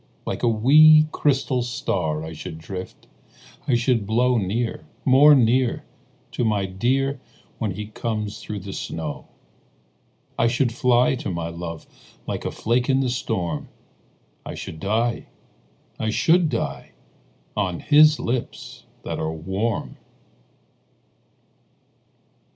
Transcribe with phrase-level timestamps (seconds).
[0.25, 3.05] Like a wee, crystal star I should drift,
[3.67, 5.85] I should blow Near, more near,
[6.31, 7.21] To my dear
[7.59, 9.27] Where he comes through the snow.
[10.39, 11.85] I should fly to my love
[12.25, 13.69] Like a flake in the storm,
[14.43, 15.27] I should die,
[15.99, 16.93] I should die,
[17.55, 19.97] On his lips that are warm.